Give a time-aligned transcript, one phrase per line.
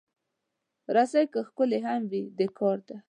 [0.95, 2.95] رسۍ که ښکلې هم وي، د کار ده.